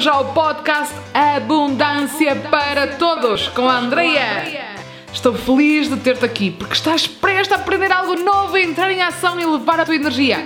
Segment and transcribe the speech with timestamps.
[0.00, 4.64] bem-vindos ao podcast Abundância para Todos com a Andreia.
[5.12, 9.38] Estou feliz de ter-te aqui porque estás prestes a aprender algo novo, entrar em ação
[9.38, 10.38] e levar a tua energia.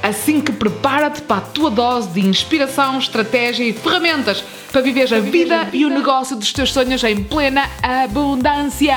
[0.00, 5.18] Assim que prepara-te para a tua dose de inspiração, estratégia e ferramentas para viver a
[5.18, 8.96] vida e o negócio dos teus sonhos em plena abundância.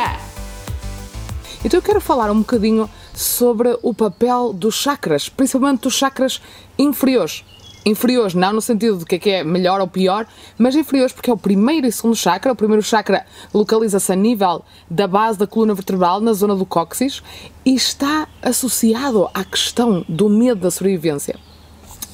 [1.66, 6.40] Então eu quero falar um bocadinho sobre o papel dos chakras, principalmente dos chakras
[6.78, 7.44] inferiores.
[7.86, 10.26] Inferiores, não no sentido de que é, que é melhor ou pior,
[10.58, 12.54] mas inferiores porque é o primeiro e segundo chakra.
[12.54, 17.22] O primeiro chakra localiza-se a nível da base da coluna vertebral, na zona do cóccix,
[17.66, 21.38] e está associado à questão do medo da sobrevivência.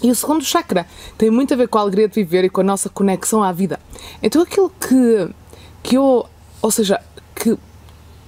[0.02, 0.88] E o segundo chakra
[1.18, 3.52] tem muito a ver com a alegria de viver e com a nossa conexão à
[3.52, 3.80] vida.
[4.24, 5.30] Então aquilo que,
[5.84, 6.26] que eu,
[6.62, 7.00] ou seja,
[7.36, 7.58] que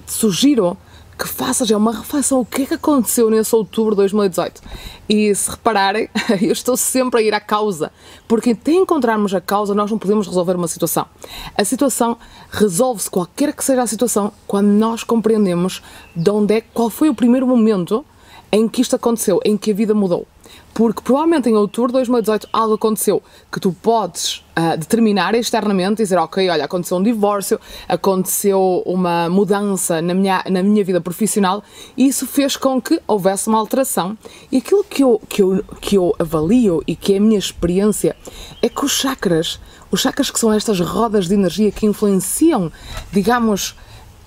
[0.06, 0.76] sugiro
[1.22, 1.70] que faças?
[1.70, 2.40] É uma reflexão.
[2.40, 4.60] O que é que aconteceu nesse outubro de 2018
[5.08, 6.08] e se repararem
[6.42, 7.92] eu estou sempre a ir à causa.
[8.26, 11.06] Porque até encontrarmos a causa nós não podemos resolver uma situação.
[11.56, 12.18] A situação
[12.50, 15.80] resolve-se qualquer que seja a situação quando nós compreendemos
[16.14, 18.04] de onde é qual foi o primeiro momento
[18.50, 20.26] em que isto aconteceu em que a vida mudou
[20.74, 26.04] porque provavelmente em outubro de 2018 algo aconteceu que tu podes uh, determinar externamente e
[26.04, 31.62] dizer, ok, olha, aconteceu um divórcio, aconteceu uma mudança na minha, na minha vida profissional
[31.96, 34.16] e isso fez com que houvesse uma alteração.
[34.50, 38.16] E aquilo que eu, que, eu, que eu avalio e que é a minha experiência
[38.60, 42.72] é que os chakras, os chakras que são estas rodas de energia que influenciam,
[43.12, 43.76] digamos,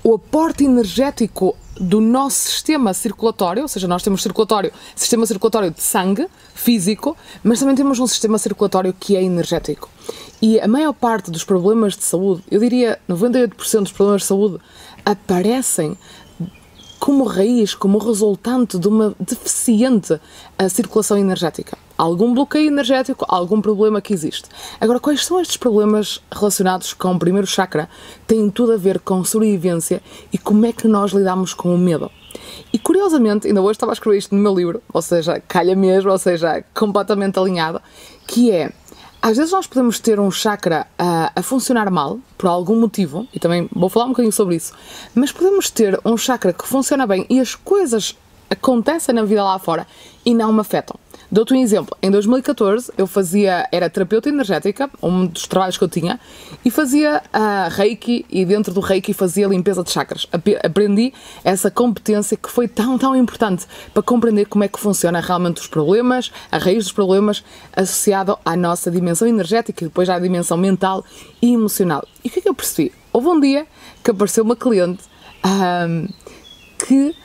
[0.05, 5.81] o aporte energético do nosso sistema circulatório, ou seja, nós temos circulatório, sistema circulatório de
[5.81, 9.89] sangue, físico, mas também temos um sistema circulatório que é energético.
[10.39, 14.59] E a maior parte dos problemas de saúde, eu diria 98% dos problemas de saúde,
[15.03, 15.97] aparecem
[16.99, 20.21] como raiz, como resultante de uma deficiente
[20.69, 21.75] circulação energética.
[21.97, 24.49] Algum bloqueio energético, algum problema que existe.
[24.81, 27.89] Agora, quais são estes problemas relacionados com o primeiro chakra?
[28.27, 32.11] Têm tudo a ver com sobrevivência e como é que nós lidamos com o medo.
[32.73, 36.11] E curiosamente, ainda hoje estava a escrever isto no meu livro, ou seja, calha mesmo,
[36.11, 37.81] ou seja, completamente alinhado,
[38.27, 38.71] que é
[39.25, 43.39] às vezes nós podemos ter um chakra a, a, funcionar mal, por algum motivo, e
[43.39, 44.71] também vou falar um bocadinho sobre isso,
[45.15, 48.15] mas podemos ter um chakra que funciona bem e as coisas
[48.51, 49.87] acontecem na vida lá fora
[50.23, 50.95] e não me afetam.
[51.31, 51.97] Dou-te um exemplo.
[52.01, 56.19] Em 2014 eu fazia, era terapeuta energética, um dos trabalhos que eu tinha,
[56.63, 60.27] e fazia uh, reiki e dentro do reiki fazia limpeza de chakras.
[60.63, 65.61] Aprendi essa competência que foi tão, tão importante para compreender como é que funciona realmente
[65.61, 67.43] os problemas, a raiz dos problemas
[67.75, 71.03] associado à nossa dimensão energética e depois à dimensão mental
[71.41, 72.07] e emocional.
[72.23, 72.91] E o que é que eu percebi?
[73.11, 73.65] Houve um dia
[74.03, 75.03] que apareceu uma cliente
[75.45, 76.07] um,
[76.85, 77.15] que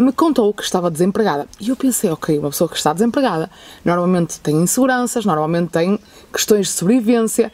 [0.00, 1.46] me contou que estava desempregada.
[1.60, 3.50] E eu pensei, ok, uma pessoa que está desempregada
[3.84, 5.98] normalmente tem inseguranças, normalmente tem
[6.32, 7.52] questões de sobrevivência,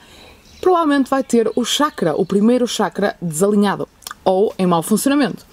[0.60, 3.88] provavelmente vai ter o chakra, o primeiro chakra desalinhado
[4.24, 5.44] ou em mau funcionamento.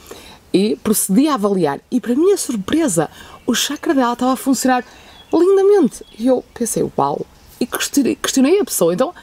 [0.53, 3.09] E procedi a avaliar, e para minha surpresa,
[3.47, 4.85] o chakra dela estava a funcionar
[5.33, 6.05] lindamente.
[6.17, 7.25] E eu pensei, uau!
[7.59, 9.13] E questionei a pessoa, então,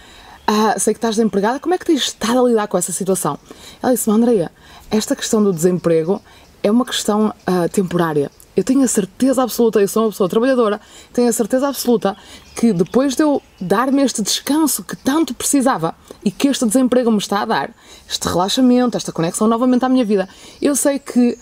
[0.45, 3.39] ah, sei que estás desempregada, como é que tens estado a lidar com essa situação?
[3.81, 4.51] Ela disse-me, Andreia,
[4.91, 6.21] esta questão do desemprego
[6.63, 8.31] é uma questão uh, temporária.
[8.57, 10.81] Eu tenho a certeza absoluta, eu sou uma pessoa trabalhadora,
[11.13, 12.17] tenho a certeza absoluta
[12.57, 15.95] que depois de eu dar-me este descanso que tanto precisava
[16.25, 17.71] e que este desemprego me está a dar,
[18.09, 20.29] este relaxamento, esta conexão novamente à minha vida,
[20.61, 21.39] eu sei que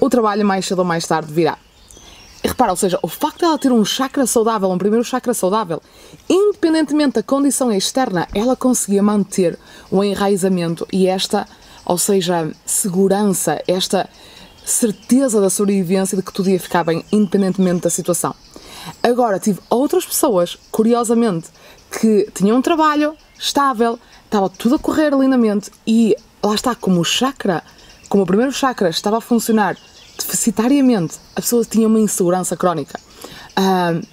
[0.00, 1.58] o trabalho mais cedo ou mais tarde virá.
[2.42, 5.32] E repara, ou seja, o facto de ela ter um chakra saudável, um primeiro chakra
[5.32, 5.80] saudável,
[6.28, 9.56] independentemente da condição externa, ela conseguia manter
[9.90, 11.46] o enraizamento e esta,
[11.84, 14.08] ou seja, segurança, esta
[14.64, 18.34] certeza da sobrevivência de que tudo ia ficar bem, independentemente da situação.
[19.02, 21.48] Agora, tive outras pessoas, curiosamente,
[22.00, 27.04] que tinham um trabalho estável, estava tudo a correr lindamente e lá está, como o
[27.04, 27.62] chakra,
[28.08, 29.76] como o primeiro chakra estava a funcionar
[30.18, 32.98] deficitariamente, a pessoa tinha uma insegurança crónica.
[33.58, 34.06] Uh,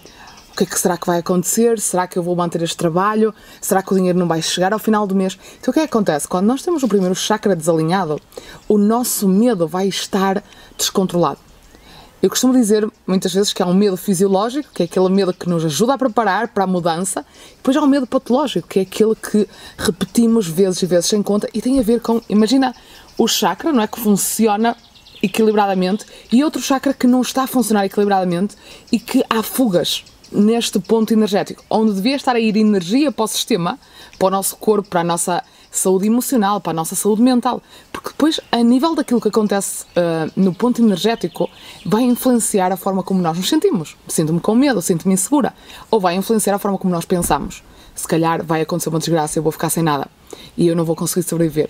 [0.60, 1.80] que é que será que vai acontecer?
[1.80, 3.34] Será que eu vou manter este trabalho?
[3.62, 5.40] Será que o dinheiro não vai chegar ao final do mês?
[5.58, 6.28] Então o que é que acontece?
[6.28, 8.20] Quando nós temos o primeiro chakra desalinhado,
[8.68, 10.44] o nosso medo vai estar
[10.78, 11.40] descontrolado.
[12.22, 15.48] Eu costumo dizer muitas vezes que há um medo fisiológico, que é aquele medo que
[15.48, 18.82] nos ajuda a preparar para a mudança, e depois há um medo patológico, que é
[18.82, 19.48] aquele que
[19.78, 22.76] repetimos vezes e vezes sem conta e tem a ver com, imagina,
[23.18, 23.88] o chakra, não é?
[23.88, 24.76] Que funciona
[25.24, 28.58] equilibradamente e outro chakra que não está a funcionar equilibradamente
[28.92, 33.28] e que há fugas neste ponto energético, onde devia estar a ir energia para o
[33.28, 33.80] sistema,
[34.18, 37.62] para o nosso corpo, para a nossa saúde emocional, para a nossa saúde mental.
[37.92, 41.50] Porque depois, a nível daquilo que acontece uh, no ponto energético,
[41.86, 43.96] vai influenciar a forma como nós nos sentimos.
[44.08, 45.54] Sinto-me com medo, sinto-me insegura.
[45.92, 47.64] Ou vai influenciar a forma como nós pensamos.
[47.96, 50.08] se calhar vai acontecer uma desgraça, eu vou ficar sem nada
[50.58, 51.70] e eu não vou conseguir sobreviver.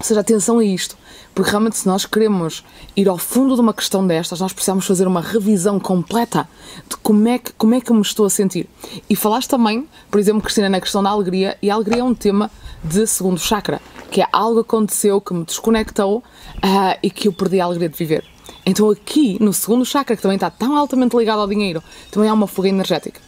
[0.00, 0.96] Seja, atenção a isto,
[1.34, 2.62] porque realmente se nós queremos
[2.94, 6.46] ir ao fundo de uma questão destas, nós precisamos fazer uma revisão completa
[6.88, 8.68] de como é que, como é que eu me estou a sentir.
[9.08, 12.14] E falaste também, por exemplo, Cristina, na questão da alegria, e a alegria é um
[12.14, 12.50] tema
[12.84, 17.58] de segundo chakra, que é algo aconteceu que me desconectou uh, e que eu perdi
[17.60, 18.24] a alegria de viver.
[18.64, 22.34] Então aqui, no segundo chakra, que também está tão altamente ligado ao dinheiro, também há
[22.34, 23.20] uma fuga energética.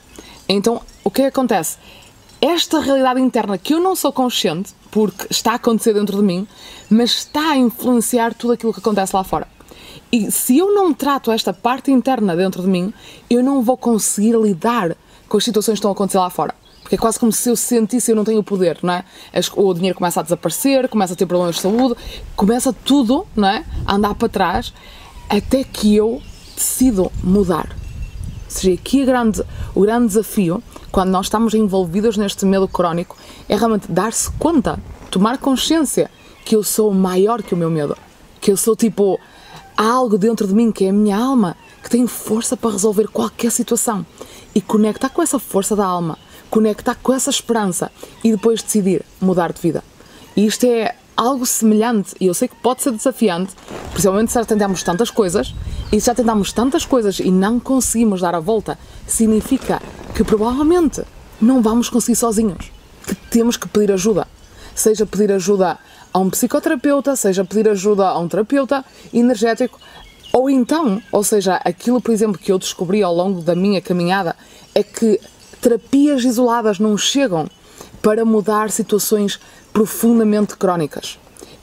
[0.49, 1.77] Então, o que, é que acontece?
[2.41, 6.47] Esta realidade interna que eu não sou consciente, porque está a acontecer dentro de mim,
[6.89, 9.49] mas está a influenciar tudo aquilo que acontece lá fora.
[10.13, 12.95] E se eu não trato esta parte interna dentro de mim,
[13.29, 14.97] eu não vou conseguir lidar
[15.29, 16.55] com as situações que estão a acontecer lá fora.
[16.81, 19.05] Porque é quase como se eu sentisse eu não tenho o poder, não é?
[19.57, 21.97] O dinheiro começa a desaparecer, começa a ter problemas de saúde,
[22.37, 23.65] começa tudo, não é?
[23.85, 24.73] A andar para trás,
[25.29, 26.23] até que eu
[26.55, 27.77] decido mudar.
[28.49, 29.43] Seja, aqui grande,
[29.75, 33.17] o grande desafio, quando nós estamos envolvidos neste medo crónico,
[33.49, 34.79] é realmente dar-se conta,
[35.11, 36.11] tomar consciência
[36.45, 37.97] que eu sou maior que o meu medo.
[38.41, 39.21] Que eu sou tipo,
[39.77, 43.53] algo dentro de mim que é a minha alma, que tem força para resolver qualquer
[43.53, 44.05] situação.
[44.55, 46.19] E conectar com essa força da alma,
[46.51, 47.93] conectar com essa esperança
[48.25, 49.85] e depois decidir mudar de vida.
[50.35, 53.53] E isto é algo semelhante, e eu sei que pode ser desafiante,
[53.91, 55.53] principalmente se já tentamos tantas coisas,
[55.91, 59.81] e se já tentamos tantas coisas e não conseguimos dar a volta, significa
[60.15, 61.03] que provavelmente
[61.41, 62.71] não vamos conseguir sozinhos,
[63.07, 64.27] que temos que pedir ajuda.
[64.75, 65.79] Seja pedir ajuda
[66.13, 69.79] a um psicoterapeuta, seja pedir ajuda a um terapeuta energético,
[70.33, 74.37] ou então, ou seja, aquilo, por exemplo, que eu descobri ao longo da minha caminhada
[74.75, 75.19] é que
[75.61, 77.49] terapias isoladas não chegam
[78.03, 79.41] para mudar situações
[79.73, 81.19] profundamente crónicas.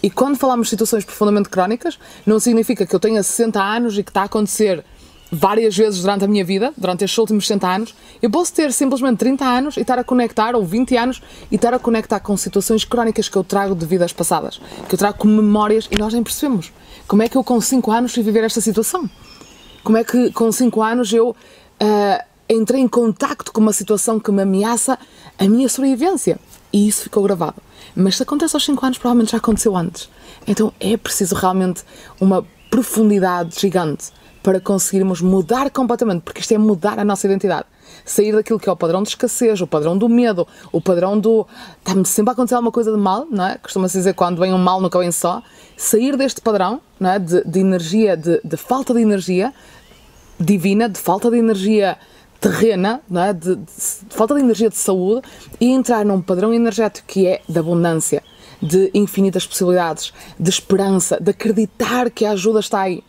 [0.06, 1.98] E quando falamos de situações profundamente crónicas,
[2.28, 4.86] não significa que eu tenha 60 anos e que está a acontecer
[5.32, 7.96] várias vezes durante a minha vida, durante estes últimos 60 anos.
[8.22, 11.74] Eu posso ter simplesmente 30 anos e estar a conectar, ou 20 anos, e estar
[11.74, 15.28] a conectar com situações crónicas que eu trago de vidas passadas, que eu trago com
[15.28, 16.72] memórias e nós nem percebemos.
[17.08, 19.10] Como é que eu com 5 anos fui viver esta situação?
[19.84, 24.32] Como é que com 5 anos eu uh, entrei em contacto com uma situação que
[24.32, 24.98] me ameaça
[25.38, 26.40] a minha sobrevivência?
[26.72, 27.62] E isso ficou gravado.
[27.96, 30.10] Mas se acontece aos 5 anos, provavelmente já aconteceu antes.
[30.48, 31.84] Então é preciso realmente
[32.20, 34.12] uma profundidade gigante
[34.44, 37.66] para conseguirmos mudar completamente, porque isto é mudar a nossa identidade.
[38.04, 41.48] Sair daquilo que é o padrão de escassez, o padrão do medo, o padrão do.
[41.80, 43.58] Está-me sempre a acontecer alguma coisa de mal, não é?
[43.58, 45.42] Costuma-se dizer quando vem um mal nunca vem só.
[45.76, 47.18] Sair deste padrão não é?
[47.18, 49.52] de, de energia, de, de falta de energia
[50.40, 51.98] divina, de falta de energia
[52.46, 53.34] terrena, é?
[53.34, 55.28] de, de, de, falta de energia de saúde
[55.60, 58.22] e entrar num padrão energético que é de abundância,
[58.62, 63.04] de infinitas possibilidades, de esperança, de acreditar que a ajuda está aí.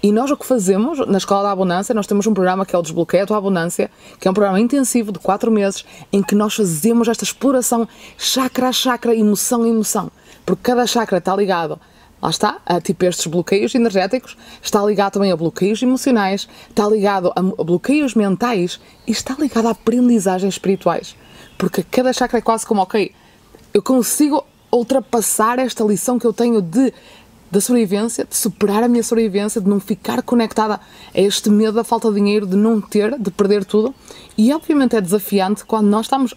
[0.00, 2.78] E nós o que fazemos na Escola da Abundância, nós temos um programa que é
[2.78, 3.90] o Desbloqueio a Tua Abundância,
[4.20, 8.68] que é um programa intensivo de 4 meses, em que nós fazemos esta exploração chakra
[8.68, 10.10] a chakra, emoção a emoção.
[10.46, 11.80] Porque cada chakra está ligado
[12.20, 17.32] lá está, a tipo estes bloqueios energéticos, está ligado também a bloqueios emocionais, está ligado
[17.34, 21.16] a bloqueios mentais e está ligado a aprendizagens espirituais.
[21.56, 23.12] Porque cada chakra é quase como, ok,
[23.72, 26.92] eu consigo ultrapassar esta lição que eu tenho de
[27.50, 30.74] da sobrevivência, de superar a minha sobrevivência, de não ficar conectada
[31.14, 33.94] a este medo da falta de dinheiro, de não ter, de perder tudo.
[34.36, 36.34] E obviamente é desafiante quando nós estamos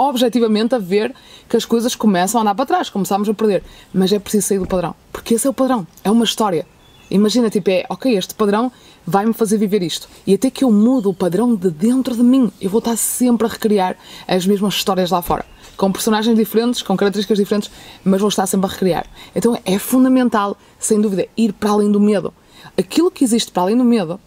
[0.00, 1.14] objetivamente a ver
[1.46, 3.62] que as coisas começam a andar para trás, começamos a perder.
[3.92, 6.66] Mas é preciso sair do padrão, porque esse é o padrão, é uma história.
[7.10, 8.72] Imagina, tipo, é, ok, este padrão
[9.06, 10.08] vai-me fazer viver isto.
[10.26, 13.46] E até que eu mudo o padrão de dentro de mim, eu vou estar sempre
[13.46, 13.96] a recriar
[14.26, 15.44] as mesmas histórias lá fora.
[15.76, 17.70] Com personagens diferentes, com características diferentes,
[18.04, 19.06] mas vou estar sempre a recriar.
[19.34, 22.32] Então é fundamental, sem dúvida, ir para além do medo.
[22.78, 24.20] Aquilo que existe para além do medo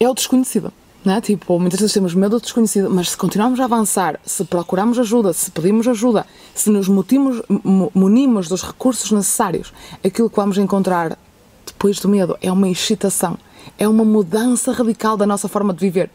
[0.00, 0.72] é o desconhecido.
[1.04, 1.20] Não é?
[1.20, 5.32] Tipo, muitas vezes temos medo do desconhecido, mas se continuarmos a avançar, se procurarmos ajuda,
[5.34, 7.42] se pedimos ajuda, se nos mutimos,
[7.94, 11.18] munimos dos recursos necessários, aquilo que vamos encontrar
[11.66, 13.36] depois do medo é uma excitação,
[13.78, 16.10] é uma mudança radical da nossa forma de viver.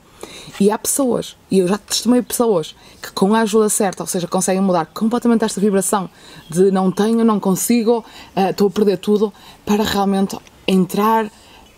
[0.60, 4.28] E há pessoas, e eu já testemunhei pessoas, que com a ajuda certa, ou seja,
[4.28, 6.10] conseguem mudar completamente esta vibração
[6.50, 8.04] de não tenho, não consigo,
[8.36, 9.32] uh, estou a perder tudo,
[9.66, 11.32] para realmente entrar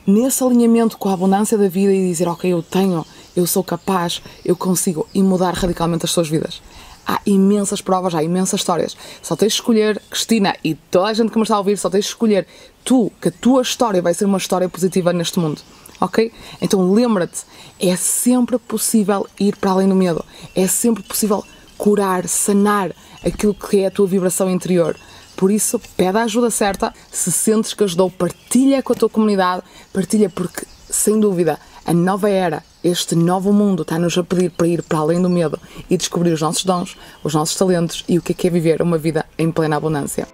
[0.05, 3.05] nesse alinhamento com a abundância da vida e dizer, ok, eu tenho,
[3.35, 6.61] eu sou capaz, eu consigo, e mudar radicalmente as suas vidas.
[7.05, 8.95] Há imensas provas, há imensas histórias.
[9.21, 11.89] Só tens de escolher, Cristina e toda a gente que me está a ouvir, só
[11.89, 12.47] tens de escolher
[12.83, 15.61] tu, que a tua história vai ser uma história positiva neste mundo.
[15.99, 16.31] Ok?
[16.61, 17.41] Então lembra-te,
[17.79, 20.23] é sempre possível ir para além do medo.
[20.55, 21.43] É sempre possível
[21.77, 22.91] curar, sanar
[23.23, 24.95] aquilo que é a tua vibração interior.
[25.41, 26.93] Por isso, pede a ajuda certa.
[27.11, 32.29] Se sentes que ajudou, partilha com a tua comunidade, partilha porque, sem dúvida, A nova
[32.29, 36.31] era, este novo mundo está-nos a pedir para ir para além do medo e descobrir
[36.31, 39.25] os nossos dons, os nossos talentos e o que é, que é viver uma vida
[39.35, 40.27] em plena abundância.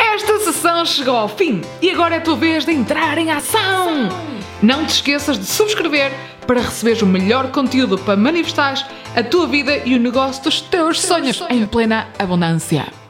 [0.00, 4.08] Esta sessão chegou ao fim e agora é a tua vez de entrar em ação!
[4.60, 6.10] Não te esqueças de subscrever
[6.44, 8.84] para receberes o melhor conteúdo para manifestares
[9.14, 13.07] a tua vida e o negócio dos teus sonhos em plena abundância.